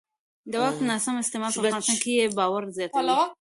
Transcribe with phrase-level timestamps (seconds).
[0.51, 3.15] د واک ناسم استعمال په افغانستان کې بې باورۍ زیاتوي